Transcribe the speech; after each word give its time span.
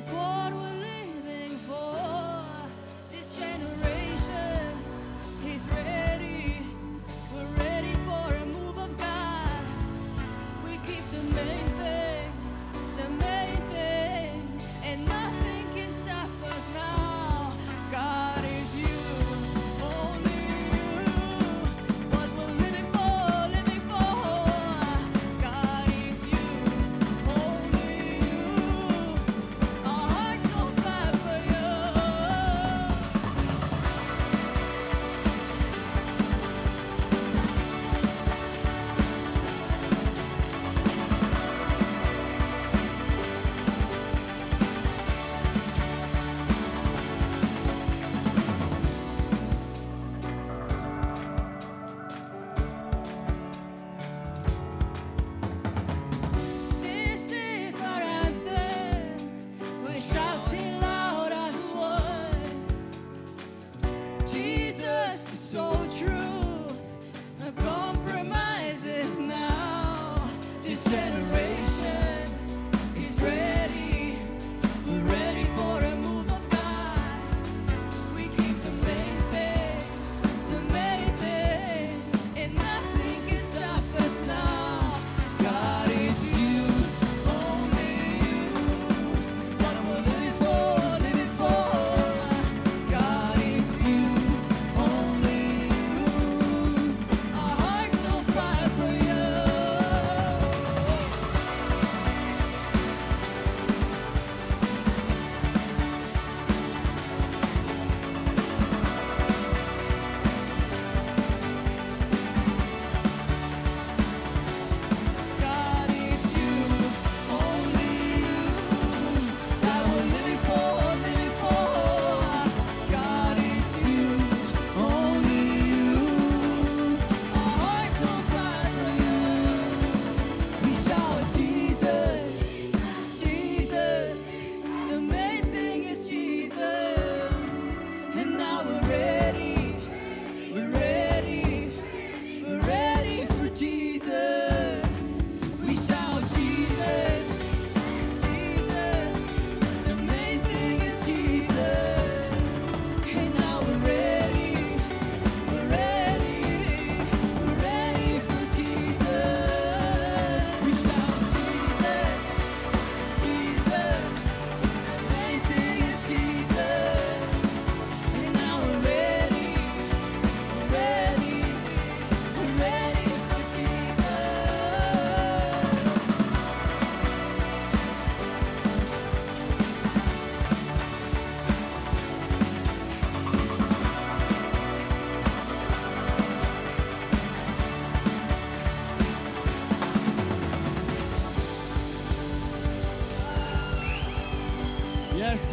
this 0.00 0.08
war. 0.14 0.39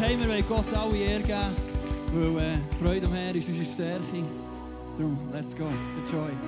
hey, 0.07 0.17
wir 0.17 0.27
wollen 0.29 0.47
Gott 0.47 0.73
alle 0.73 0.97
Ehre 0.97 1.21
geben, 1.21 1.55
weil 2.13 2.43
äh, 2.43 2.57
die 2.71 2.83
Freude 2.83 3.07
am 3.07 3.13
Herr 3.13 3.35
ist 3.35 3.49
unsere 3.49 3.65
Stärke. 3.65 4.23
Darum, 4.97 5.17
let's 5.33 5.55
go, 5.55 5.65
the 5.95 6.11
joy. 6.11 6.46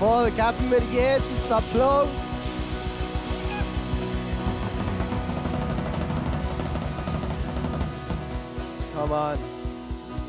Jawohl, 0.00 0.30
geben 0.30 0.70
wir 0.70 0.82
Jesus 0.90 1.50
Applaus. 1.50 2.08
Come 8.94 9.14
on. 9.14 9.38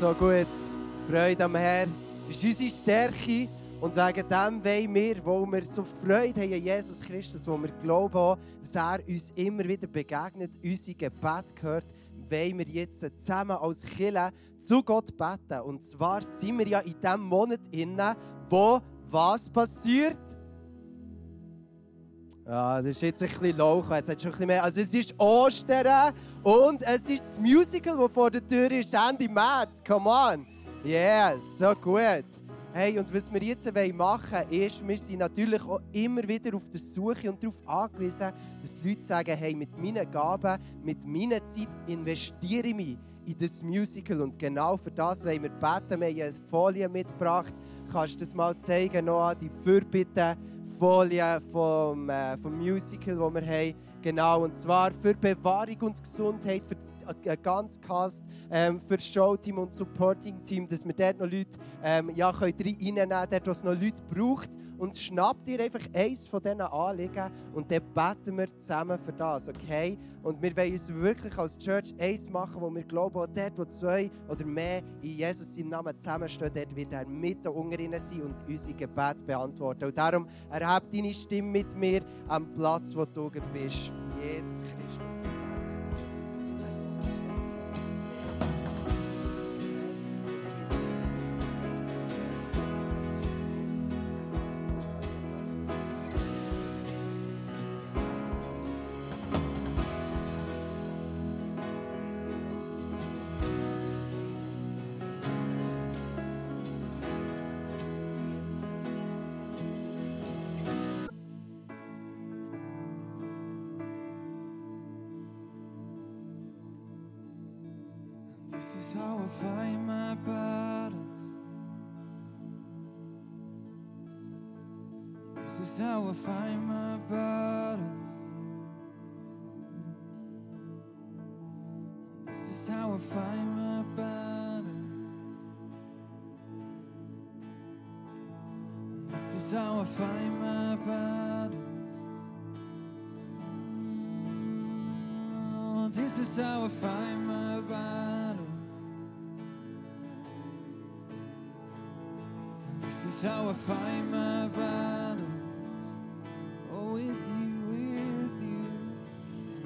So 0.00 0.12
gut. 0.14 0.46
Die 0.46 1.12
Freude 1.12 1.44
am 1.44 1.54
Herrn 1.54 1.92
ist 2.28 2.42
unsere 2.42 2.70
Stärke. 2.70 3.48
Und 3.80 3.96
wegen 3.96 4.28
dem 4.28 4.64
wollen 4.64 4.94
wir, 4.94 5.26
weil 5.26 5.52
wir 5.52 5.66
so 5.66 5.84
Freude 5.84 6.40
haben 6.40 6.52
an 6.52 6.62
Jesus 6.62 7.00
Christus, 7.00 7.46
wo 7.46 7.56
wir 7.58 7.70
glauben, 7.82 8.16
auch, 8.16 8.38
dass 8.60 8.74
er 8.74 9.00
uns 9.06 9.30
immer 9.36 9.64
wieder 9.64 9.86
begegnet, 9.86 10.52
unser 10.62 10.94
Gebet 10.94 11.54
gehört, 11.54 11.84
wollen 12.30 12.58
wir 12.58 12.66
jetzt 12.66 13.00
zusammen 13.20 13.56
als 13.56 13.82
Kirche 13.82 14.30
zu 14.58 14.82
Gott 14.82 15.14
beten. 15.16 15.60
Und 15.60 15.84
zwar 15.84 16.22
sind 16.22 16.58
wir 16.58 16.66
ja 16.66 16.80
in 16.80 16.94
dem 17.00 17.20
Monat 17.20 17.60
inne, 17.70 18.16
wo 18.48 18.80
was 19.10 19.48
passiert? 19.48 20.18
Ja, 22.46 22.82
das 22.82 22.90
ist 22.90 23.02
jetzt 23.02 23.22
ein 23.22 23.28
bisschen 23.28 23.56
low. 23.56 23.82
Jetzt 23.90 24.10
hat 24.10 24.20
schon 24.20 24.30
ein 24.30 24.32
bisschen 24.32 24.46
mehr. 24.46 24.64
Also 24.64 24.80
es 24.82 24.92
ist 24.92 25.18
Ostern 25.18 26.14
und 26.42 26.82
es 26.82 27.08
ist 27.08 27.24
das 27.24 27.38
Musical, 27.38 27.96
das 27.96 28.12
vor 28.12 28.30
der 28.30 28.46
Tür 28.46 28.70
ist, 28.70 28.92
Ende 28.92 29.28
März. 29.28 29.82
Come 29.86 30.10
on. 30.10 30.46
Yeah, 30.84 31.36
so 31.40 31.74
gut. 31.74 32.26
Hey, 32.76 32.98
und 32.98 33.14
was 33.14 33.32
wir 33.32 33.40
jetzt 33.40 33.64
machen 33.64 34.32
wollen, 34.32 34.50
ist, 34.50 34.86
wir 34.86 34.98
sind 34.98 35.20
natürlich 35.20 35.62
auch 35.62 35.80
immer 35.92 36.26
wieder 36.26 36.54
auf 36.56 36.68
der 36.68 36.80
Suche 36.80 37.30
und 37.30 37.42
darauf 37.42 37.56
angewiesen, 37.64 38.32
dass 38.60 38.74
die 38.74 38.88
Leute 38.88 39.02
sagen, 39.02 39.36
hey, 39.36 39.54
mit 39.54 39.78
meinen 39.78 40.10
Gaben, 40.10 40.60
mit 40.82 41.06
meiner 41.06 41.42
Zeit 41.44 41.68
investiere 41.86 42.66
ich 42.66 42.74
mich 42.74 42.98
in 43.26 43.38
das 43.38 43.62
Musical. 43.62 44.20
Und 44.20 44.38
genau 44.38 44.76
für 44.76 44.90
das 44.90 45.24
wollen 45.24 45.44
wir 45.44 45.50
beten. 45.50 46.00
Wir 46.00 46.08
haben 46.08 46.20
eine 46.20 46.32
Folie 46.50 46.88
mitgebracht. 46.88 47.54
Kannst 47.90 48.14
du 48.14 48.18
das 48.20 48.34
mal 48.34 48.56
zeigen, 48.56 49.06
Noah, 49.06 49.34
die 49.34 49.50
Fürbitte-Folie 49.62 51.40
vom, 51.52 52.08
äh, 52.08 52.36
vom 52.38 52.58
Musical, 52.58 53.16
das 53.16 53.34
wir 53.34 53.46
haben. 53.46 53.74
Genau, 54.02 54.44
und 54.44 54.56
zwar 54.56 54.92
für 54.92 55.14
Bewahrung 55.14 55.80
und 55.80 56.02
Gesundheit, 56.02 56.62
für 56.66 56.76
einen 57.06 57.42
ganzen 57.42 57.80
Cast, 57.80 58.24
ähm, 58.50 58.80
für 58.80 58.96
das 58.96 59.06
Showteam 59.06 59.58
und 59.58 59.72
Supporting-Team, 59.72 60.66
dass 60.66 60.84
wir 60.84 60.94
dort 60.94 61.18
noch 61.18 61.30
Leute 61.30 61.58
ähm, 61.82 62.10
ja, 62.14 62.30
reinnehmen 62.30 63.08
können, 63.08 63.26
dort, 63.30 63.46
wo 63.46 63.50
es 63.50 63.64
noch 63.64 63.72
Leute 63.72 64.02
braucht. 64.10 64.50
Und 64.76 64.96
schnappt 64.96 65.46
dir 65.46 65.60
einfach 65.60 65.80
eins 65.94 66.26
von 66.26 66.42
diesen 66.42 66.60
Anliegen 66.60 67.30
und 67.54 67.70
dann 67.70 67.82
beten 67.94 68.36
wir 68.36 68.58
zusammen 68.58 68.98
für 68.98 69.12
das, 69.12 69.48
okay? 69.48 69.96
Und 70.22 70.42
wir 70.42 70.56
wollen 70.56 70.72
uns 70.72 70.92
wirklich 70.92 71.38
als 71.38 71.56
Church 71.58 71.94
eins 71.98 72.28
machen, 72.28 72.60
wo 72.60 72.74
wir 72.74 72.82
glauben, 72.82 73.16
auch 73.16 73.26
dort, 73.26 73.56
wo 73.56 73.64
zwei 73.66 74.10
oder 74.28 74.44
mehr 74.44 74.82
in 75.00 75.18
Jesus 75.18 75.54
seinem 75.54 75.68
Namen 75.68 75.96
zusammenstehen, 75.96 76.50
dort 76.52 76.74
wird 76.74 76.92
er 76.92 77.06
mitten 77.06 77.48
unter 77.48 77.78
ihnen 77.78 78.00
sein 78.00 78.22
und 78.22 78.34
unser 78.48 78.72
Gebet 78.72 79.24
beantworten. 79.26 79.84
Und 79.84 79.96
darum 79.96 80.26
erhebe 80.50 80.86
deine 80.92 81.14
Stimme 81.14 81.50
mit 81.50 81.76
mir 81.76 82.00
am 82.26 82.52
Platz, 82.54 82.96
wo 82.96 83.04
du 83.04 83.30
bist. 83.52 83.92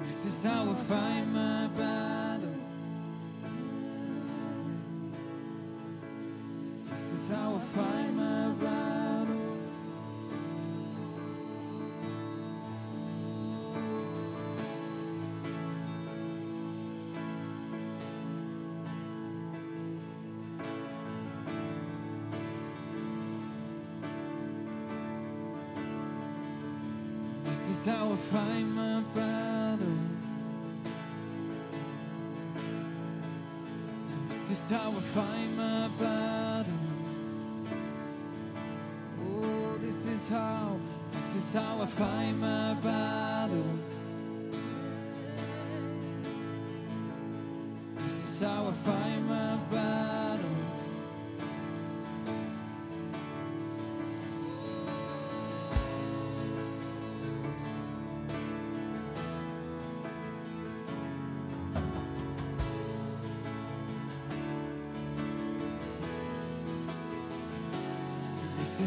This 0.09 0.25
is 0.25 0.43
how 0.43 0.71
I 0.71 0.73
fight 0.73 1.27
my 1.27 1.67
battles. 1.67 2.57
This 6.89 7.11
is 7.13 7.29
how 7.29 7.55
I 7.55 7.59
fight 7.59 8.13
my 8.15 8.49
battles. 8.49 9.37
This 27.43 27.69
is 27.69 27.85
how 27.85 28.11
I 28.11 28.15
fight 28.15 28.63
my 28.63 29.01
battles. 29.13 29.48
Is 34.69 34.75
how 34.75 34.89
I 34.89 35.01
fight 35.01 35.49
my 35.57 35.87
battles. 35.97 36.67
Oh, 39.21 39.77
this 39.79 40.05
is 40.05 40.29
how, 40.29 40.79
this 41.09 41.35
is 41.35 41.53
how 41.53 41.81
I 41.81 41.85
fight 41.85 42.33
my 42.33 42.73
battles. 42.75 43.65
This 47.95 48.23
is 48.23 48.39
how 48.41 48.67
I 48.67 48.71
fight 48.71 49.21
my 49.21 49.55
battles. 49.71 49.78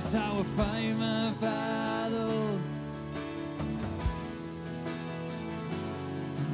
Is 0.07 0.13
how 0.13 0.39
I 0.39 0.43
fight 0.43 0.97
my 0.97 1.31
battles. 1.41 2.63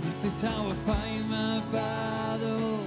This 0.00 0.25
is 0.25 0.43
how 0.43 0.69
I 0.69 0.73
fight 0.73 1.23
my 1.28 1.61
battles. 1.73 2.87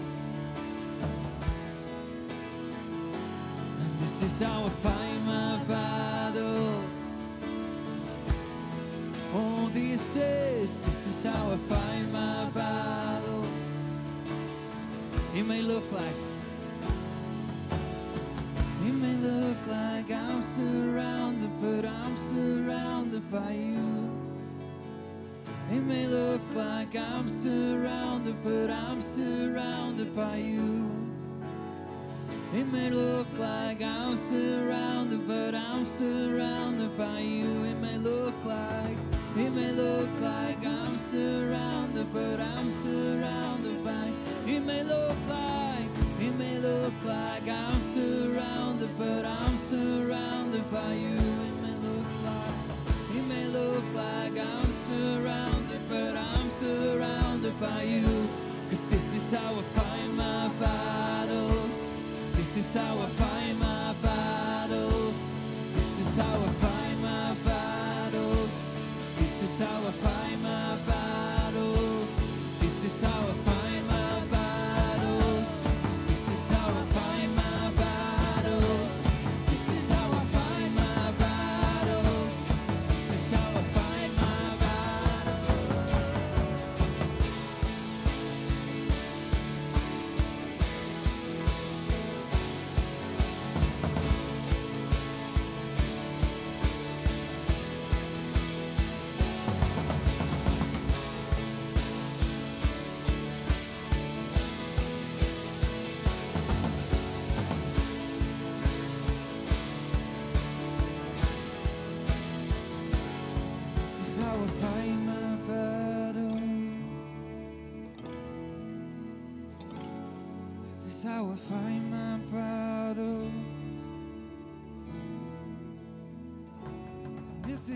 This 3.99 4.23
is 4.23 4.41
how 4.41 4.65
I 4.65 4.69
fight 4.69 5.21
my 5.25 5.57
battles. 5.67 6.85
Oh, 9.33 9.69
this 9.71 10.15
is, 10.15 10.81
this 10.81 11.07
is 11.07 11.23
how 11.23 11.51
I 11.51 11.57
fight 11.57 12.11
my 12.11 12.45
battles. 12.53 13.47
It 15.35 15.43
may 15.43 15.61
look 15.61 15.89
like 15.91 16.30
may 19.01 19.15
look 19.15 19.57
like 19.65 20.11
I'm 20.11 20.43
surrounded, 20.43 21.49
but 21.59 21.85
I'm 21.85 22.15
surrounded 22.15 23.31
by 23.31 23.51
you. 23.51 24.11
It 25.71 25.81
may 25.81 26.05
look 26.05 26.43
like 26.53 26.95
I'm 26.95 27.27
surrounded, 27.27 28.35
but 28.43 28.69
I'm 28.69 29.01
surrounded 29.01 30.15
by 30.15 30.35
you. 30.35 30.91
It 32.53 32.65
may 32.65 32.91
look 32.91 33.27
like 33.39 33.81
I'm 33.81 34.15
surrounded, 34.17 35.27
but 35.27 35.55
I'm 35.55 35.83
surrounded 35.83 36.95
by 36.95 37.19
you. 37.21 37.63
It 37.63 37.77
may 37.77 37.97
look 37.97 38.35
like, 38.45 38.97
it 39.35 39.49
may 39.49 39.71
look 39.71 40.11
like 40.19 40.63
I'm 40.63 40.97
surrounded, 40.99 42.13
but 42.13 42.39
I'm 42.39 42.69
surrounded 42.83 43.83
by. 43.83 44.11
It 44.45 44.59
may 44.59 44.83
look 44.83 45.17
like, 45.27 45.70
it 46.21 46.35
may 46.37 46.57
look 46.59 46.93
like 47.03 47.47
I'm 47.47 47.81
surrounded, 47.81 48.95
but 48.97 49.25
I'm 49.25 49.57
surrounded 49.57 50.69
by 50.71 50.93
you. 50.93 51.17
It 51.17 51.55
may 51.63 51.75
look 51.87 52.09
like, 52.29 53.17
it 53.17 53.25
may 53.27 53.45
look 53.47 53.85
like 53.95 54.37
I'm 54.37 54.71
surrounded, 54.87 55.81
but 55.89 56.15
I'm 56.15 56.49
surrounded 56.49 57.59
by 57.59 57.81
you. 57.83 58.05
Cause 58.69 58.83
this 58.89 59.15
is 59.15 59.31
how 59.31 59.51
I 59.53 59.61
fight 59.77 60.13
my 60.13 60.47
battles. 60.59 61.73
This 62.33 62.57
is 62.57 62.73
how 62.73 62.93
I 62.99 63.07
fight 63.21 63.55
my 63.59 63.95
battles. 64.03 65.17
This 65.73 65.91
is 66.01 66.15
how 66.15 66.35
I 66.43 66.50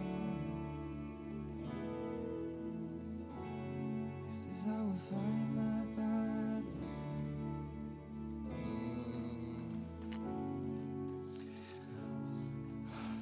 This 4.31 4.43
is 4.53 4.65
how 4.65 4.73
I 4.73 4.97
fight 5.09 5.47
my 5.55 5.85
battles. 5.97 6.67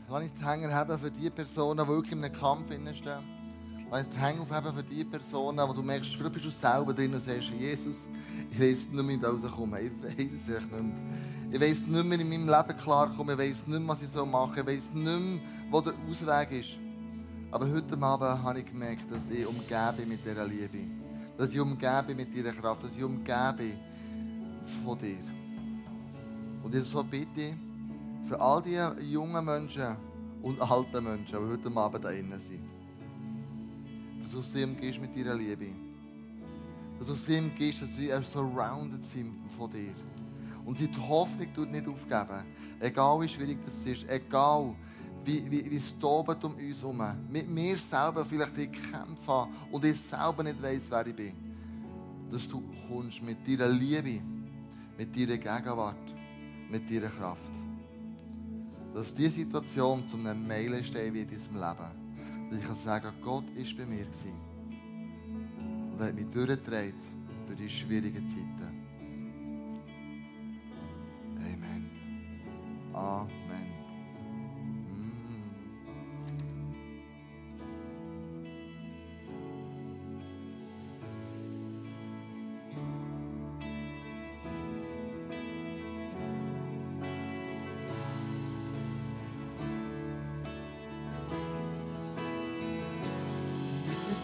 Lass 0.09 0.25
ich 0.25 0.33
die 0.33 0.45
Hänger 0.45 0.75
haben 0.75 0.99
für 0.99 1.11
die 1.11 1.31
Personen, 1.31 1.85
die 1.85 1.89
wirklich 1.89 2.13
in 2.13 2.25
einem 2.25 2.35
Kampf 2.35 2.67
stehen. 2.67 3.30
Lass 3.91 4.03
ich 4.03 4.09
die 4.15 4.21
Hänge 4.21 4.41
aufheben 4.41 4.73
für 4.73 4.83
die 4.85 5.05
Personen, 5.05 5.69
wo 5.69 5.73
du 5.73 5.83
merkst, 5.83 6.15
vielleicht 6.15 6.33
bist 6.33 6.45
du 6.45 6.51
selber 6.51 6.95
drin 6.95 7.13
und 7.13 7.23
sagst, 7.23 7.49
Jesus, 7.59 8.07
ich 8.51 8.61
weiss 8.61 8.87
nicht 8.87 8.93
mehr, 8.93 9.09
wie 9.09 9.15
ich 9.15 9.21
da 9.21 9.31
rauskomme. 9.31 9.81
Ich 9.81 9.91
weiss 10.03 10.41
es 10.47 10.49
nicht 10.49 10.71
mehr. 10.71 10.95
Ich 11.51 11.61
weiss 11.61 11.81
nicht 11.81 12.05
mehr, 12.05 12.21
in 12.21 12.29
meinem 12.29 12.49
Leben 12.49 12.79
klarkommen. 12.79 13.39
Ich 13.39 13.39
weiss 13.39 13.67
nicht 13.67 13.81
mehr, 13.81 13.89
was 13.89 14.03
ich 14.03 14.09
so 14.09 14.25
machen 14.25 14.55
soll. 14.55 14.69
Ich 14.69 14.79
weiss 14.79 14.95
nicht 14.95 15.05
mehr, 15.05 15.41
wo 15.71 15.81
der 15.81 15.95
Ausweg 16.09 16.53
ist. 16.53 16.71
Aber 17.51 17.69
heute 17.69 18.01
Abend 18.01 18.43
habe 18.45 18.61
ich 18.61 18.67
gemerkt, 18.67 19.11
dass 19.11 19.29
ich 19.29 19.45
umgeben 19.45 19.97
bin 19.97 20.09
mit 20.09 20.25
dieser 20.25 20.47
Liebe. 20.47 20.87
Dass 21.37 21.53
ich 21.53 21.61
umgeben 21.61 22.07
bin 22.07 22.17
mit 22.17 22.33
dieser 22.33 22.53
Kraft. 22.53 22.85
Dass 22.85 22.97
ich 22.97 23.03
umgeben 23.03 23.57
bin 23.57 23.75
von 24.85 24.97
dir. 24.99 25.19
Und 26.63 26.73
ich 26.75 26.85
so 26.85 27.03
bitte, 27.03 27.55
für 28.29 28.41
all 28.41 28.63
die 28.63 28.79
jungen 29.11 29.45
Menschen 29.45 29.97
und 30.43 30.61
alten 30.61 31.03
Menschen, 31.03 31.27
die 31.27 31.53
heute 31.53 31.77
Abend 31.77 32.05
da 32.05 32.11
innen 32.11 32.41
sind, 32.41 32.60
dass 34.33 34.45
du 34.45 34.59
sie 34.59 34.65
umgehst 34.65 35.01
mit 35.01 35.17
deiner 35.17 35.35
Liebe. 35.35 35.75
dass 36.99 37.09
du 37.09 37.15
sie 37.15 37.37
ihm 37.37 37.53
gibst, 37.55 37.83
dass 37.83 37.97
sie 37.97 38.11
surrounded 38.23 39.05
sind 39.05 39.35
von 39.57 39.71
dir. 39.71 39.95
Und 40.65 40.79
sie 40.79 40.87
die 40.87 41.01
Hoffnung 41.01 41.53
tut 41.55 41.73
nicht 41.73 41.89
aufgeben. 41.89 42.45
Egal 42.79 43.21
wie 43.21 43.29
schwierig 43.29 43.59
das 43.65 43.85
ist, 43.87 44.09
egal 44.09 44.75
wie, 45.25 45.51
wie, 45.51 45.71
wie 45.71 45.77
es 45.77 45.99
tobt 45.99 46.45
um 46.45 46.55
uns 46.55 46.81
herum. 46.81 47.03
Mit 47.29 47.49
mir 47.49 47.77
selber 47.77 48.25
vielleicht 48.25 48.57
die 48.57 48.69
Kämpfe 48.69 49.49
und 49.73 49.85
ich 49.85 49.99
selber 49.99 50.43
nicht 50.43 50.63
weiss, 50.63 50.83
wer 50.91 51.07
ich 51.07 51.17
bin. 51.17 51.35
Dass 52.31 52.47
du 52.47 52.63
kommst 52.87 53.23
mit 53.23 53.39
deiner 53.49 53.69
Liebe, 53.69 54.23
mit 54.97 55.17
deiner 55.17 55.39
Gegenwart, 55.39 56.15
mit 56.71 56.89
deiner 56.89 57.09
Kraft. 57.09 57.51
Dass 58.95 59.13
diese 59.15 59.31
Situation 59.31 60.07
zu 60.07 60.17
einem 60.17 60.47
Meilenstein 60.47 61.15
wird 61.15 61.33
in 61.33 61.39
deinem 61.39 61.55
Leben. 61.55 62.00
Dass 62.51 62.59
ich 62.59 62.67
kann 62.67 62.75
sagen, 62.75 63.13
Gott 63.23 63.45
war 63.45 63.77
bei 63.77 63.87
mir. 63.87 64.05
Gewesen. 64.05 64.33
Und 65.93 66.01
hat 66.01 66.15
mich 66.15 66.27
durchgetragen 66.31 66.95
durch 67.47 67.59
die 67.59 67.71
schwierigen 67.71 68.29
Zeiten. 68.29 68.85
Amen. 71.37 71.91
Amen. 72.93 73.70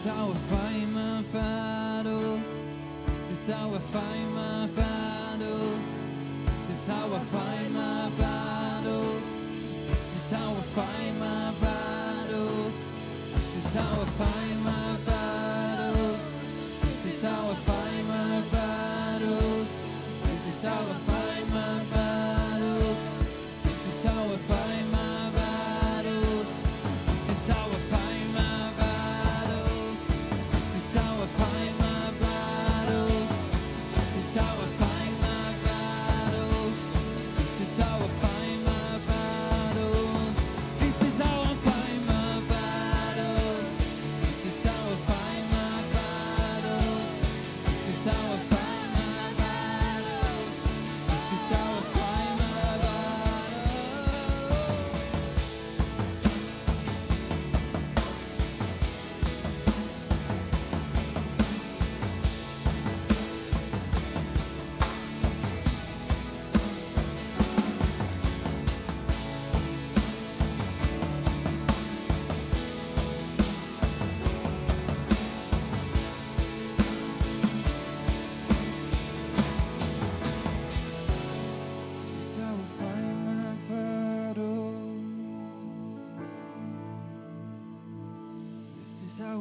How 0.07 0.29
I 0.29 0.33
fight 0.33 0.87
my 0.93 1.21
battles. 1.33 2.47
This 3.27 3.31
is 3.31 3.49
how 3.53 3.73
I 3.73 3.79
fight 3.79 4.27
my 4.33 4.67
battles. 4.67 4.96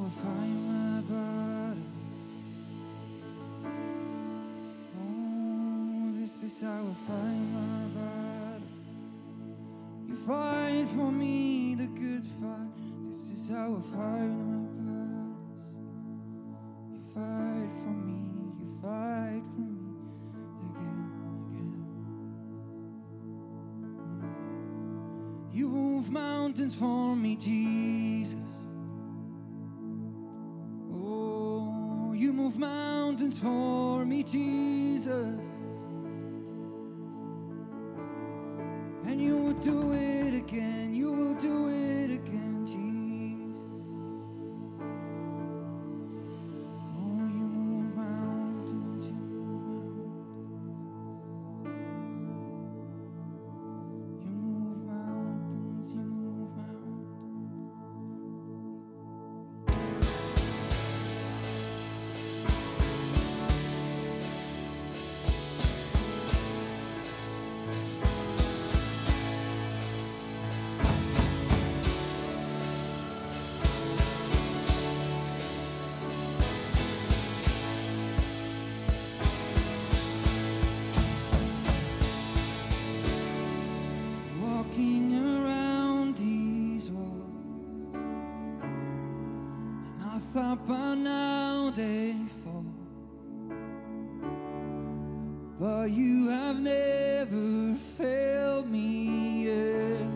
Is 0.07 0.13
how 0.23 0.31
my 0.31 1.01
battle. 1.01 1.83
Oh, 4.97 6.13
this 6.15 6.43
is 6.45 6.61
how 6.61 6.69
I 6.69 6.95
fight 7.09 7.47
my 7.53 7.87
battle. 7.97 8.71
You 10.07 10.15
fight 10.15 10.87
for 10.95 11.11
me 11.11 11.75
the 11.75 11.89
good 11.89 12.25
fight. 12.41 12.77
This 13.09 13.31
is 13.31 13.49
how 13.51 13.75
I 13.75 13.81
fight 13.81 14.31
my 14.47 14.61
battles. 14.77 15.41
You 16.93 17.01
fight 17.13 17.71
for 17.83 17.95
me. 18.07 18.21
You 18.61 18.69
fight 18.81 19.45
for 19.55 19.67
me 19.67 19.81
again, 20.71 21.09
again. 21.51 21.79
You 25.53 25.69
move 25.69 26.07
mountains 26.13 26.77
for 26.77 27.17
me, 27.17 27.35
Jesus. 27.35 28.06
For 33.37 34.05
me, 34.05 34.23
Jesus. 34.23 35.41
And 39.05 39.21
you 39.21 39.37
will 39.37 39.53
do 39.55 39.93
it 39.93 40.35
again, 40.35 40.86
by 90.67 90.95
now 90.95 91.71
they 91.71 92.15
fall. 92.43 92.65
But 95.61 95.91
you 95.91 96.29
have 96.29 96.61
never 96.61 97.75
failed 97.97 98.69
me 98.69 99.45
yet. 99.45 100.07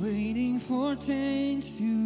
Waiting 0.00 0.58
for 0.58 0.96
change 0.96 1.76
to 1.76 2.01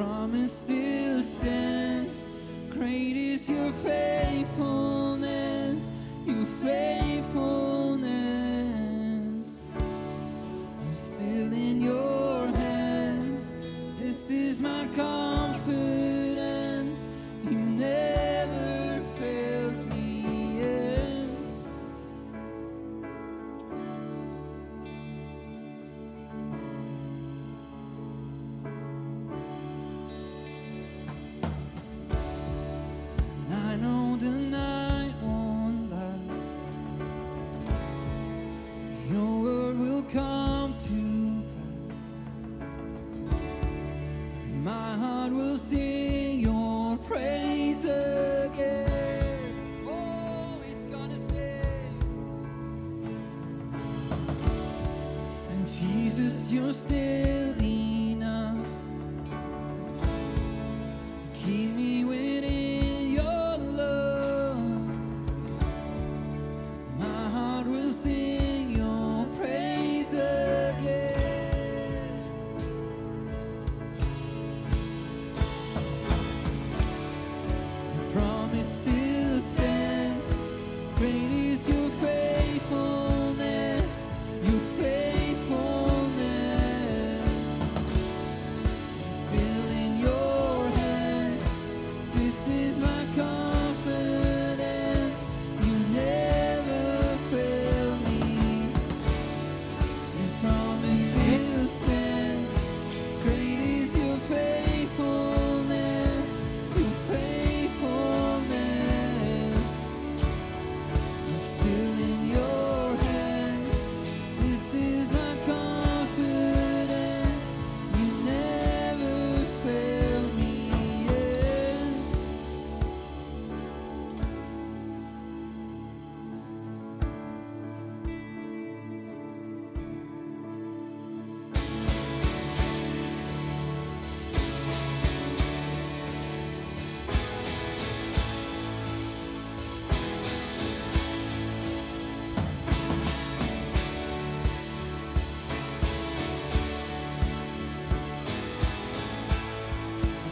Promise 0.00 0.50
still 0.50 1.22
stands. 1.22 2.16
Great 2.70 3.18
is 3.18 3.46
your 3.50 3.70
faithfulness, 3.70 5.98
your 6.24 6.46
faithfulness. 6.62 7.89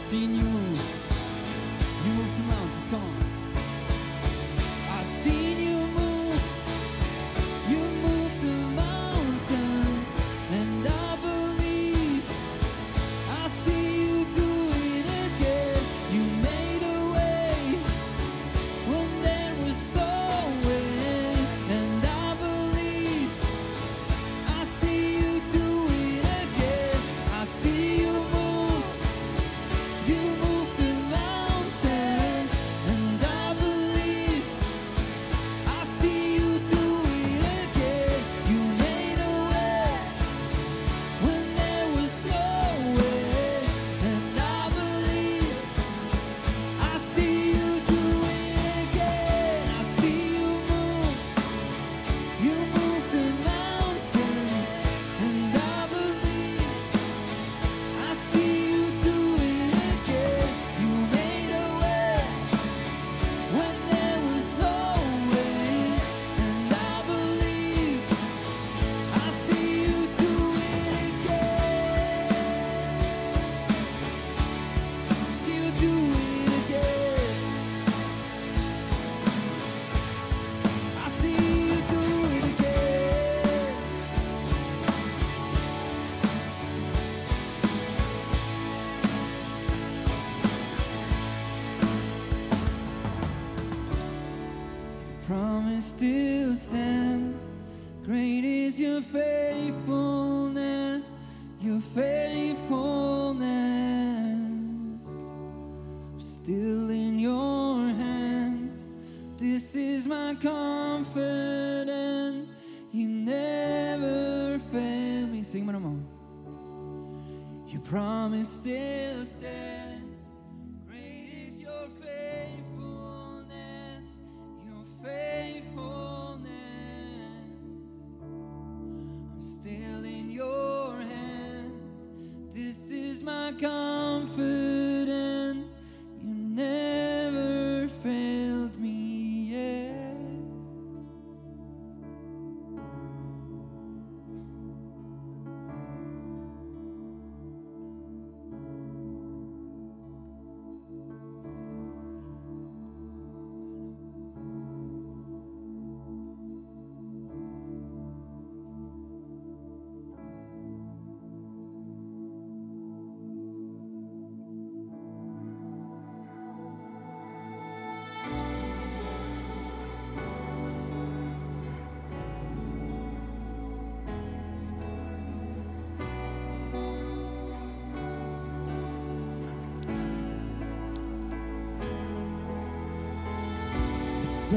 patrocínio 0.09 0.48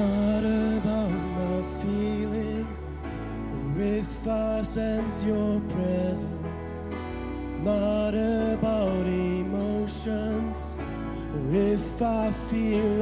not 0.03 0.45
about 0.79 1.11
my 1.39 1.63
feeling 1.81 2.67
or 3.55 3.83
if 3.83 4.27
I 4.27 4.63
sense 4.63 5.25
your 5.25 5.61
presence, 5.75 6.65
not 7.61 8.15
about 8.15 9.07
emotions 9.07 10.59
or 11.35 11.55
if 11.55 12.03
I 12.03 12.33
feel 12.51 13.02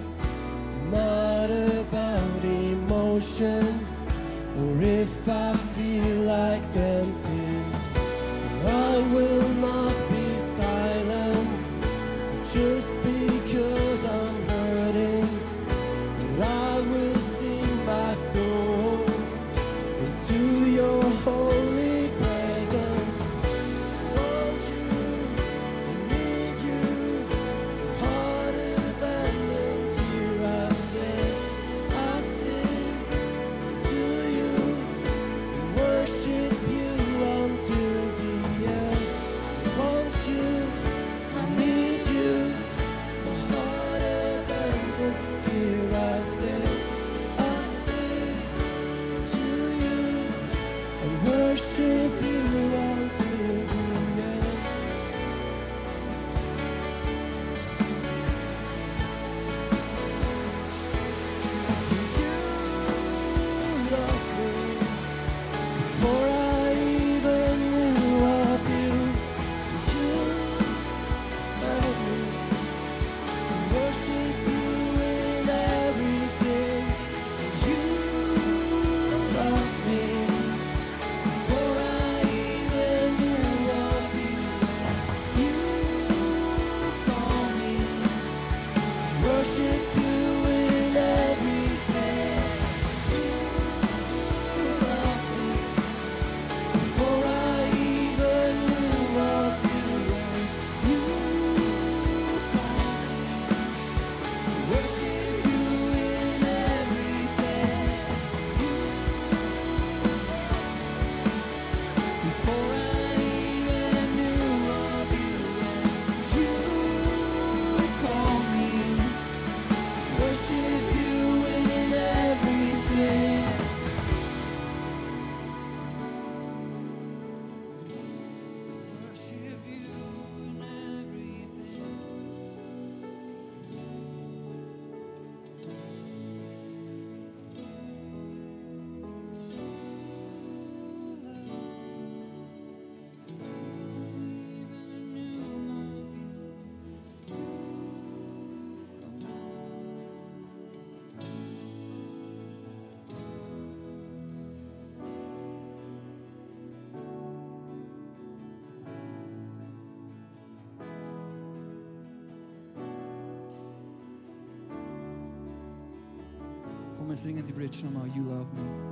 come 167.11 167.17
sing 167.17 167.37
at 167.37 167.45
the 167.45 167.51
bridge, 167.51 167.83
no, 167.83 167.89
more. 167.89 168.07
you 168.07 168.23
love 168.23 168.53
me. 168.53 168.90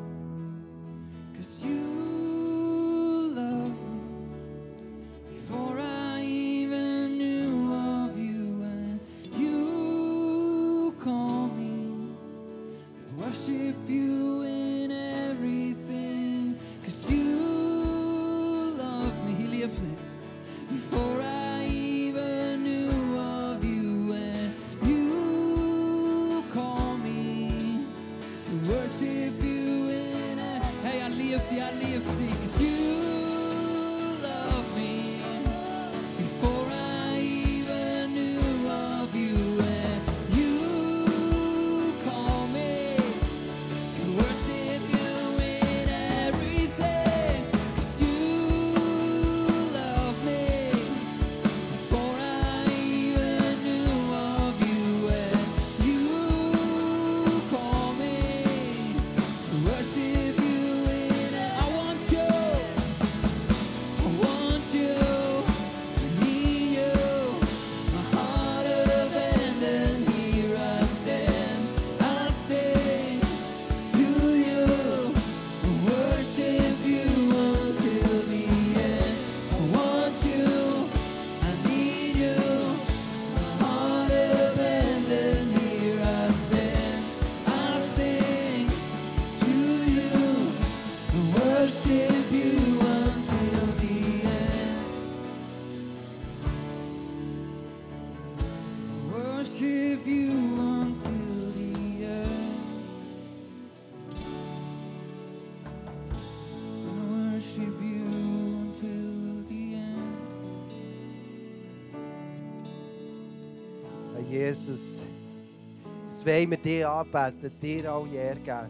Wollen 116.26 116.52
wir 116.52 116.58
dir 116.58 116.90
anbeten, 116.90 117.52
dir 117.60 117.92
alle 117.92 118.10
Ehre 118.10 118.40
geben. 118.40 118.70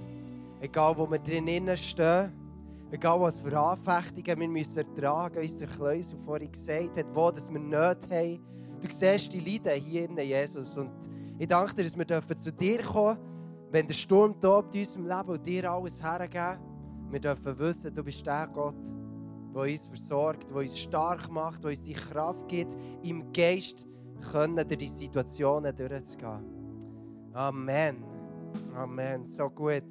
Egal, 0.62 0.98
wo 0.98 1.10
wir 1.10 1.20
drinnen 1.20 1.76
stehen, 1.78 2.32
egal, 2.92 3.20
was 3.22 3.38
für 3.38 3.58
Anfechtungen 3.58 4.40
wir 4.40 4.48
müssen 4.50 4.80
ertragen 4.80 5.42
müssen, 5.42 5.42
wie 5.42 5.46
es 5.46 5.58
der 5.58 5.68
Kleusel 5.68 6.18
vorhin 6.20 6.52
gesagt 6.52 6.98
hat, 6.98 7.06
wo 7.14 7.32
dass 7.32 7.52
wir 7.52 7.60
nicht 7.60 8.12
haben. 8.12 8.40
Du 8.82 8.88
siehst 8.90 9.34
die 9.34 9.40
Leiden 9.40 9.82
hier 9.84 10.10
in 10.10 10.18
Jesus. 10.18 10.78
Und 10.78 10.92
ich 11.38 11.48
danke 11.48 11.76
dir, 11.76 11.84
dass 11.84 11.98
wir 11.98 12.06
dürfen 12.06 12.38
zu 12.38 12.52
dir 12.52 12.82
kommen 12.82 13.18
wenn 13.72 13.88
der 13.88 13.94
Sturm 13.94 14.40
tobt 14.40 14.74
in 14.74 14.82
unserem 14.82 15.08
Leben 15.08 15.30
und 15.30 15.46
dir 15.46 15.72
alles 15.72 16.02
hergeben. 16.02 16.60
Wir 17.12 17.20
dürfen 17.20 17.60
wissen, 17.60 17.94
du 17.94 18.04
bist 18.04 18.26
der 18.26 18.48
Gott, 18.48 18.84
der 19.54 19.62
uns 19.62 19.86
versorgt, 19.86 20.50
der 20.50 20.58
uns 20.58 20.78
stark 20.78 21.30
macht, 21.32 21.64
der 21.64 21.70
uns 21.70 21.82
die 21.82 21.94
Kraft 21.94 22.48
gibt, 22.48 22.76
im 23.04 23.32
Geist 23.32 23.86
können 24.32 24.56
durch 24.56 24.78
die 24.78 24.88
Situationen 24.88 25.76
durchzugehen. 25.76 26.59
Amen. 27.34 28.04
Amen. 28.76 29.26
So 29.26 29.50
gut. 29.50 29.84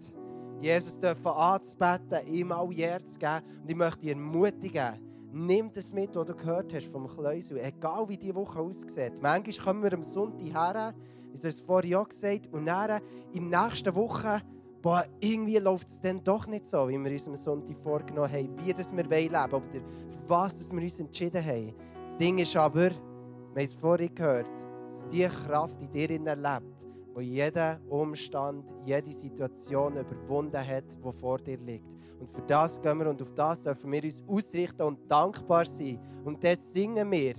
Jesus 0.60 0.98
dürfen 0.98 1.26
anzubeten, 1.26 2.26
ihm 2.26 2.50
alle 2.52 2.74
Ehre 2.74 3.04
zu 3.04 3.18
geben. 3.18 3.42
Und 3.62 3.70
ich 3.70 3.76
möchte 3.76 4.00
dich 4.00 4.10
ermutigen, 4.10 5.08
nimm 5.32 5.70
das 5.72 5.92
mit, 5.92 6.14
was 6.16 6.26
du 6.26 6.34
gehört 6.34 6.74
hast 6.74 6.86
vom 6.86 7.06
Kleusel. 7.06 7.58
Egal 7.58 8.08
wie 8.08 8.16
die 8.16 8.34
Woche 8.34 8.58
aussieht. 8.58 9.22
Manchmal 9.22 9.64
kommen 9.64 9.82
wir 9.82 9.92
am 9.92 10.02
Sonntag 10.02 10.46
her, 10.46 10.94
ich 11.32 11.40
habe 11.40 11.48
es 11.48 11.60
vorhin 11.60 11.94
auch 11.94 12.08
gesagt, 12.08 12.48
und 12.52 12.66
dann 12.66 13.00
in 13.32 13.50
der 13.50 13.66
nächsten 13.66 13.94
Woche, 13.94 14.40
boah, 14.82 15.04
irgendwie 15.20 15.58
läuft 15.58 15.88
es 15.88 16.00
dann 16.00 16.24
doch 16.24 16.46
nicht 16.46 16.66
so, 16.66 16.88
wie 16.88 16.98
wir 16.98 17.12
uns 17.12 17.28
am 17.28 17.36
Sonntag 17.36 17.76
vorgenommen 17.76 18.32
haben, 18.32 18.56
wie 18.64 18.72
das 18.72 18.90
wir 18.90 19.04
leben 19.04 19.34
wollen 19.34 19.52
oder 19.52 19.62
für 19.70 19.82
was 20.28 20.58
das 20.58 20.72
wir 20.72 20.82
uns 20.82 20.98
entschieden 20.98 21.44
haben. 21.44 21.74
Das 22.04 22.16
Ding 22.16 22.38
ist 22.38 22.56
aber, 22.56 22.90
wir 22.90 22.90
haben 22.90 23.56
es 23.56 23.74
vorhin 23.74 24.14
gehört, 24.14 24.50
dass 24.90 25.06
die 25.08 25.28
Kraft 25.28 25.80
in 25.82 25.90
dir 25.90 26.08
lebt, 26.08 26.77
wo 27.18 27.22
jeden 27.22 27.80
Umstand, 27.88 28.72
jede 28.86 29.10
Situation 29.10 29.96
überwunden 29.96 30.64
hat, 30.64 30.84
die 31.04 31.12
vor 31.12 31.38
dir 31.38 31.58
liegt. 31.58 31.84
Und 32.20 32.30
für 32.30 32.42
das 32.42 32.80
gehen 32.80 32.96
wir 32.96 33.10
und 33.10 33.20
auf 33.20 33.34
das 33.34 33.60
dürfen 33.60 33.90
wir 33.90 34.04
uns 34.04 34.22
ausrichten 34.28 34.82
und 34.82 35.10
dankbar 35.10 35.66
sein. 35.66 35.98
Und 36.24 36.44
das 36.44 36.72
singen 36.72 37.10
wir, 37.10 37.34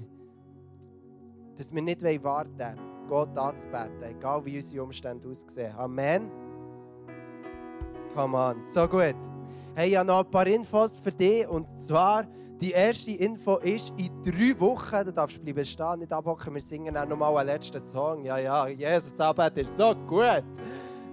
dass 1.55 1.73
wir 1.73 1.81
nicht 1.81 2.03
warten 2.03 2.59
wollen, 2.59 3.07
Gott 3.07 3.37
anzubeten, 3.37 4.03
egal 4.03 4.43
wie 4.43 4.57
unsere 4.57 4.83
Umstände 4.83 5.29
aussehen. 5.29 5.73
Amen. 5.77 6.29
Come 8.13 8.37
on, 8.37 8.61
so 8.65 8.85
gut. 8.85 9.15
Hey, 9.75 9.91
ich 9.91 9.95
habe 9.95 10.07
noch 10.07 10.25
ein 10.25 10.29
paar 10.29 10.47
Infos 10.47 10.97
für 10.97 11.13
dich. 11.13 11.47
Und 11.47 11.81
zwar, 11.81 12.27
die 12.59 12.71
erste 12.71 13.11
Info 13.11 13.55
ist, 13.59 13.93
in 13.97 14.18
drei 14.31 14.59
Wochen, 14.59 15.05
du 15.05 15.13
darfst 15.13 15.43
bleiben 15.43 15.65
stehen, 15.65 15.99
nicht 15.99 16.11
abhocken, 16.11 16.53
wir 16.53 16.61
singen 16.61 16.95
auch 16.95 17.07
noch 17.07 17.17
mal 17.17 17.37
einen 17.37 17.49
letzten 17.49 17.83
Song. 17.83 18.23
Ja, 18.23 18.37
ja, 18.37 18.67
Jesus 18.67 19.19
arbeitet 19.19 19.67
so 19.67 19.95
gut. 19.95 20.43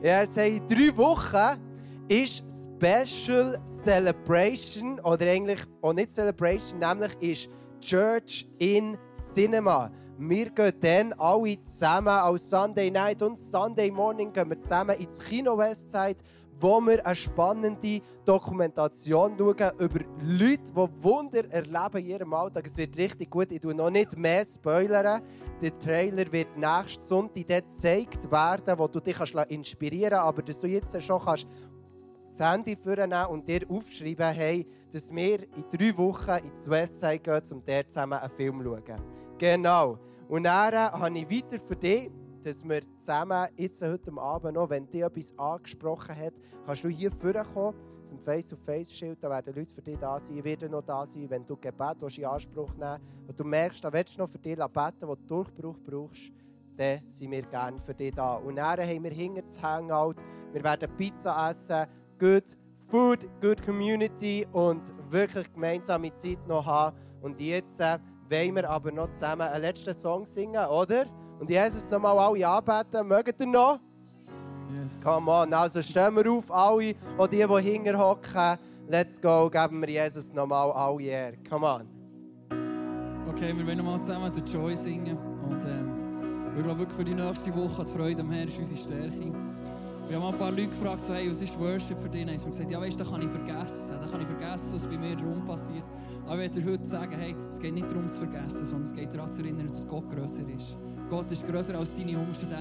Ja, 0.03 0.23
es 0.23 0.37
hey, 0.37 0.57
in 0.59 0.67
drei 0.67 0.97
Wochen 0.97 1.61
ist 2.09 2.45
Special 2.49 3.59
Celebration, 3.65 5.01
oder 5.01 5.27
eigentlich 5.27 5.61
auch 5.83 5.93
nicht 5.93 6.13
Celebration, 6.13 6.79
nämlich 6.79 7.17
ist 7.21 7.49
Church 7.81 8.47
in 8.59 8.97
Cinema. 9.13 9.91
Wir 10.19 10.51
gehen 10.51 10.73
dann 10.81 11.13
alle 11.19 11.63
zusammen 11.65 12.09
als 12.09 12.49
Sunday 12.49 12.91
Night 12.91 13.23
und 13.23 13.39
Sunday 13.39 13.91
Morning 13.91 14.33
gehen 14.33 14.49
wir 14.49 14.61
zusammen 14.61 14.97
ins 14.99 15.19
Kino 15.19 15.59
Westside, 15.59 16.17
wo 16.59 16.81
wir 16.81 17.05
eine 17.05 17.15
spannende 17.15 18.01
Dokumentation 18.25 19.35
schauen 19.39 19.73
über 19.79 20.01
Leute, 20.23 20.73
die 20.73 21.05
Wunder 21.05 21.51
erleben 21.51 21.99
in 21.99 22.07
ihrem 22.07 22.35
Alltag. 22.35 22.67
Es 22.67 22.77
wird 22.77 22.97
richtig 22.97 23.31
gut. 23.31 23.53
Ich 23.53 23.61
tue 23.61 23.75
noch 23.75 23.91
nicht 23.91 24.17
mehr 24.17 24.45
spoilern. 24.45 25.23
Der 25.61 25.79
Trailer 25.79 26.31
wird 26.33 26.57
nächsten 26.57 27.03
Sonntag 27.03 27.47
gezeigt 27.47 28.31
werden, 28.31 28.79
wo 28.79 28.89
du 28.89 29.01
dich 29.01 29.17
inspirieren 29.49 30.11
kannst. 30.11 30.27
Aber 30.27 30.43
dass 30.43 30.61
du 30.61 30.67
jetzt 30.67 31.03
schon 31.03 31.21
kannst 31.23 31.47
das 32.37 32.53
Handy 32.53 32.77
vornehmen 32.77 33.27
und 33.27 33.49
dir 33.49 33.63
aufschreiben, 33.69 34.35
hey, 34.35 34.67
dass 34.93 35.15
wir 35.15 35.43
in 35.43 35.65
drei 35.73 35.97
Wochen 35.97 36.45
ins 36.45 36.69
Westside 36.69 37.19
gehen, 37.19 37.43
um 37.51 37.63
dort 37.65 37.91
zusammen 37.91 38.19
einen 38.19 38.31
Film 38.31 38.63
zu 38.63 38.65
schauen. 38.65 39.03
Genau. 39.39 39.99
Und 40.29 40.45
dann 40.45 40.75
habe 40.75 41.19
ich 41.19 41.31
weiter 41.31 41.59
für 41.59 41.77
dich, 41.77 42.11
dass 42.47 42.63
wir 42.63 42.81
zusammen 42.97 43.49
jetzt 43.57 43.83
heute 43.83 44.13
Abend 44.17 44.55
noch, 44.55 44.71
wenn 44.71 44.89
dich 44.89 45.03
etwas 45.03 45.37
angesprochen 45.37 46.15
hat, 46.15 46.35
kannst 46.65 46.85
du 46.85 46.89
hier 46.89 47.11
vorkommen 47.11 47.77
zum 48.05 48.21
Face-to-Face-Schild. 48.21 49.19
Da 49.21 49.29
werden 49.29 49.53
Leute 49.53 49.73
für 49.73 49.83
dich 49.83 49.99
da 49.99 50.21
sein. 50.21 50.37
Ich 50.37 50.45
werde 50.45 50.69
noch 50.69 50.83
da 50.83 51.05
sein, 51.05 51.29
wenn 51.29 51.45
du 51.45 51.57
Gebet 51.57 51.97
in 52.17 52.25
Anspruch 52.25 52.73
nehmen 52.77 53.01
und 53.27 53.39
du 53.39 53.43
merkst, 53.43 53.83
da 53.83 53.93
willst 53.93 54.15
du 54.15 54.21
noch 54.21 54.29
für 54.29 54.39
dich 54.39 54.55
beten, 54.55 55.09
wo 55.09 55.17
du 55.17 55.27
Durchbruch 55.27 55.77
brauchst, 55.85 56.31
dann 56.77 57.01
sind 57.09 57.33
wir 57.33 57.43
gerne 57.43 57.81
für 57.81 57.95
dich 57.95 58.15
da. 58.15 58.35
Und 58.35 58.57
dann 58.57 58.79
haben 58.79 59.03
wir 59.03 59.11
hinter 59.11 59.43
das 59.43 59.61
Hangout. 59.61 60.15
Wir 60.53 60.63
werden 60.63 60.89
Pizza 60.97 61.51
essen, 61.51 61.87
good 62.21 62.57
Food, 62.89 63.27
good 63.41 63.61
Community 63.65 64.47
und 64.53 64.83
wirklich 65.11 65.53
gemeinsame 65.53 66.15
Zeit 66.15 66.47
noch 66.47 66.65
haben. 66.65 66.97
Und 67.23 67.41
jetzt 67.41 67.81
äh, 67.81 67.99
wollen 68.31 68.55
wir 68.55 68.71
aber 68.71 68.93
noch 68.93 69.13
zusammen 69.15 69.49
einen 69.49 69.63
letzten 69.63 69.95
Song 69.95 70.25
singen, 70.25 70.65
oder? 70.67 71.07
Und 71.39 71.51
Jesus 71.51 71.91
nochmal 71.91 72.19
alle 72.19 72.47
anbeten. 72.47 73.07
Mögt 73.07 73.41
ihr 73.41 73.47
noch? 73.47 73.79
Yes. 74.83 75.01
Come 75.03 75.31
on, 75.31 75.53
also 75.53 75.81
stehen 75.83 76.17
wir 76.17 76.33
auf, 76.33 76.51
alle, 76.51 76.95
auch 77.17 77.27
die, 77.29 77.47
die 77.47 77.61
hinter 77.61 77.99
hocken. 77.99 78.59
Let's 78.89 79.21
go, 79.21 79.49
geben 79.51 79.81
wir 79.81 79.91
Jesus 79.91 80.33
nochmal 80.33 80.71
alle 80.73 81.03
Ehre. 81.03 81.37
Come 81.49 81.67
on. 81.67 81.87
Okay, 83.29 83.57
wir 83.57 83.67
wollen 83.67 83.79
nochmal 83.79 84.01
zusammen 84.01 84.33
den 84.33 84.45
Joy 84.45 84.75
singen. 84.77 85.17
Und 85.17 85.65
ähm, 85.65 86.55
wir 86.55 86.63
glauben 86.63 86.81
wirklich 86.81 86.97
für 86.97 87.05
die 87.05 87.15
nächste 87.15 87.55
Woche, 87.55 87.85
die 87.85 87.93
Freude 87.93 88.23
am 88.23 88.31
Herrn 88.31 88.49
ist 88.49 88.59
unsere 88.59 88.81
Stärke. 88.81 89.33
Wir 90.09 90.17
haben 90.17 90.23
mal 90.23 90.33
ein 90.33 90.39
paar 90.39 90.51
Leute 90.51 90.69
gefragt, 90.69 91.05
so, 91.05 91.15
hey, 91.15 91.29
was 91.29 91.43
ist 91.43 91.59
Worship 91.59 91.99
für 91.99 92.09
dich? 92.09 92.23
Und 92.23 92.39
sie 92.39 92.45
haben 92.45 92.51
gesagt, 92.53 92.71
ja 92.71 92.81
weißt, 92.81 93.01
du, 93.01 93.05
da 93.05 93.11
kann 93.11 93.23
ich 93.23 93.29
vergessen. 93.29 93.97
Da 94.01 94.07
kann 94.07 94.21
ich 94.21 94.29
vergessen, 94.29 94.73
was 94.73 94.87
bei 94.87 94.97
mir 94.97 95.17
drum 95.17 95.45
passiert. 95.45 95.85
Aber 96.25 96.35
ich 96.35 96.41
werde 96.41 96.61
dir 96.61 96.73
heute 96.73 96.87
sagen, 96.87 97.17
hey, 97.19 97.37
es 97.51 97.59
geht 97.59 97.75
nicht 97.75 97.91
darum 97.91 98.11
zu 98.13 98.19
vergessen, 98.19 98.65
sondern 98.65 98.89
es 98.89 98.95
geht 98.95 99.13
daran 99.13 99.33
zu 99.33 99.43
erinnern, 99.43 99.67
dass 99.67 99.87
Gott 99.87 100.09
grösser 100.09 100.49
ist. 100.49 100.77
Gott 101.09 101.31
ist 101.31 101.47
grösser 101.47 101.79
als 101.79 101.95
deine 101.95 102.19
Umstände. 102.19 102.57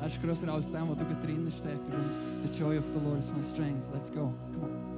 Er 0.00 0.06
ist 0.06 0.20
grösser 0.20 0.52
als 0.52 0.70
dem, 0.72 0.88
was 0.88 0.96
du 0.96 1.04
drinnen 1.22 1.50
steckst. 1.50 1.90
The 2.42 2.58
joy 2.58 2.78
of 2.78 2.84
the 2.92 3.00
Lord 3.00 3.18
is 3.18 3.32
my 3.32 3.42
strength. 3.42 3.86
Let's 3.92 4.10
go. 4.10 4.32
Come 4.52 4.64
on. 4.64 4.93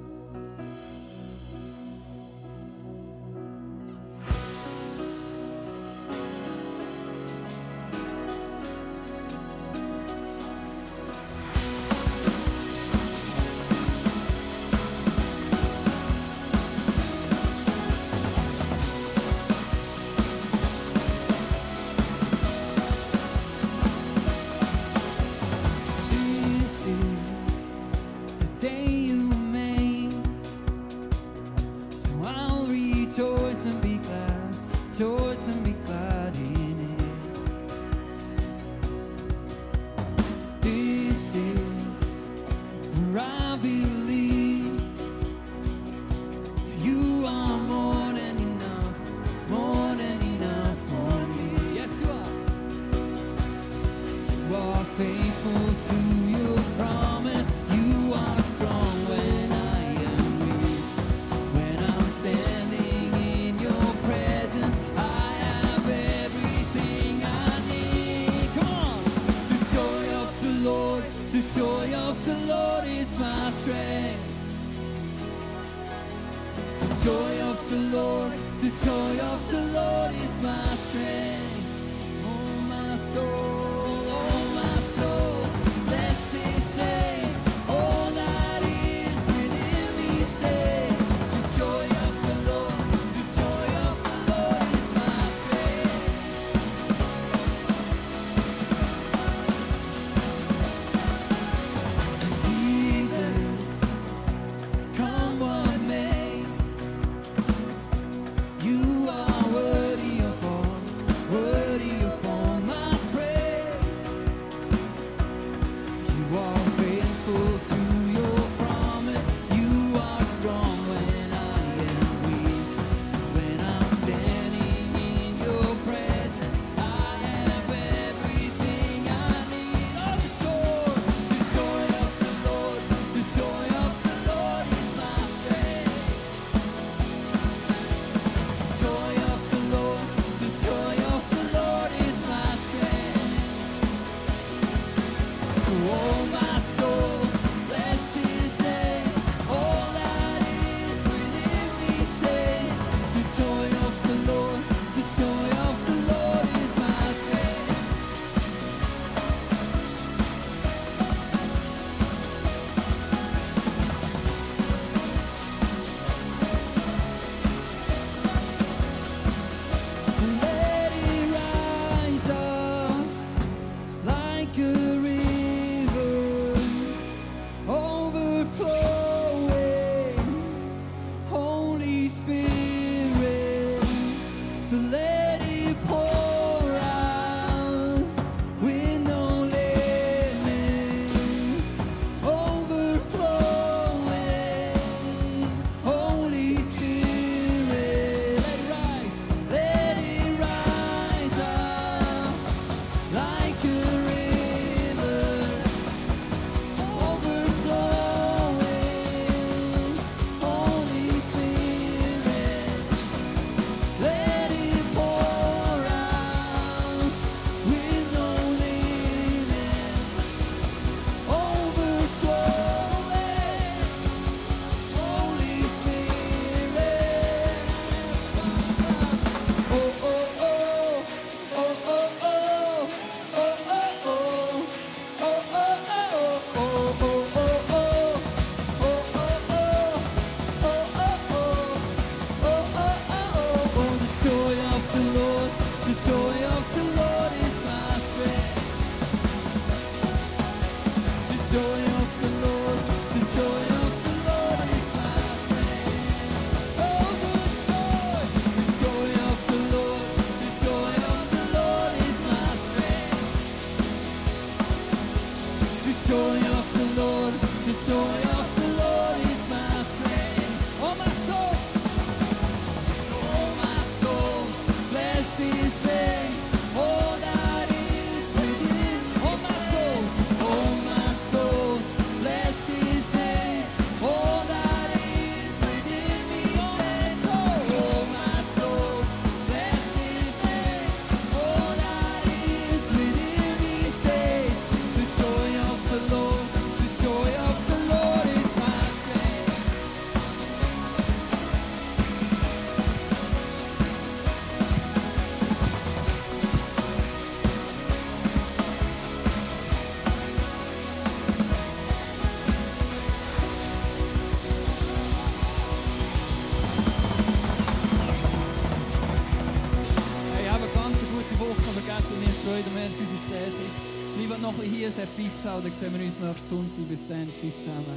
Schlussau, 325.46 325.60
dann 325.60 325.72
sehen 325.72 325.92
wir 325.96 326.04
uns 326.04 326.18
nächsten 326.18 326.48
Sonntag. 326.48 326.88
Bis 326.88 327.06
dann, 327.08 327.28
tschüss 327.40 327.54
zusammen. 327.64 327.95